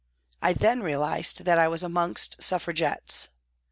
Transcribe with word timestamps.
I 0.41 0.53
then 0.53 0.81
realised 0.81 1.45
that 1.45 1.59
I 1.59 1.67
was 1.67 1.83
amongst 1.83 2.41
Suffragettes. 2.41 3.29